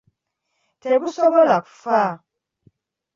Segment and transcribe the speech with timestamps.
[0.81, 2.01] Tegusobola kufa.